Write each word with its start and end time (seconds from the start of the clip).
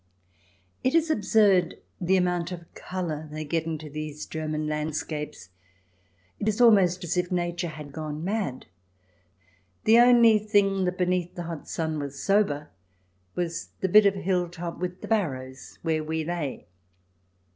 It 0.83 0.95
is 0.95 1.11
absurd 1.11 1.75
the 1.99 2.17
amount 2.17 2.51
of 2.51 2.73
colour 2.73 3.29
they 3.31 3.45
get 3.45 3.67
into 3.67 3.87
these 3.87 4.25
German 4.25 4.65
landscapes. 4.65 5.49
It 6.39 6.47
is 6.47 6.59
almost 6.59 7.03
as 7.03 7.17
if 7.17 7.31
Nature 7.31 7.67
had 7.67 7.91
gone 7.91 8.23
mad. 8.23 8.65
The 9.83 9.99
only 9.99 10.39
thing 10.39 10.85
that, 10.85 10.97
beneath 10.97 11.35
the 11.35 11.43
hot 11.43 11.67
sun, 11.69 11.99
was 11.99 12.19
sober 12.19 12.71
was 13.35 13.69
the 13.81 13.89
bit 13.89 14.07
of 14.07 14.15
hill 14.15 14.49
top 14.49 14.79
with 14.79 15.01
the 15.01 15.07
barrows 15.07 15.77
where 15.83 16.03
we 16.03 16.23
lay. 16.25 16.65